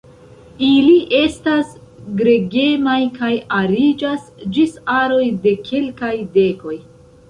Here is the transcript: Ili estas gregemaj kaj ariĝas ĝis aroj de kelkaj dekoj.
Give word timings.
Ili 0.67 0.95
estas 1.17 1.75
gregemaj 2.23 2.97
kaj 3.21 3.31
ariĝas 3.61 4.27
ĝis 4.59 4.77
aroj 4.99 5.25
de 5.49 5.59
kelkaj 5.71 6.15
dekoj. 6.43 6.81